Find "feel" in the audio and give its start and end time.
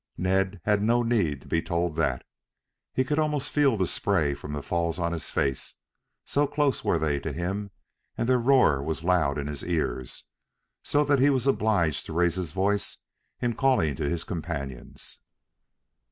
3.51-3.77